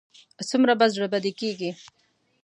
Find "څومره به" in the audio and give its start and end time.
0.49-0.85